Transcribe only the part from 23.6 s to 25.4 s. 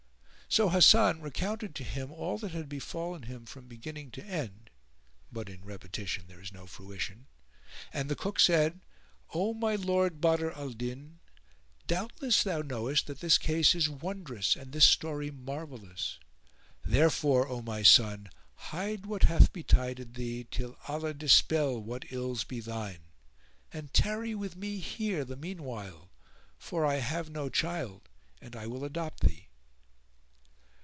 and tarry with me here the